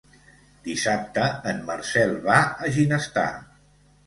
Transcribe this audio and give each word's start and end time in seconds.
Dissabte 0.67 1.25
en 1.51 1.59
Marcel 1.67 2.15
va 2.25 2.39
a 2.47 2.71
Ginestar. 2.79 3.29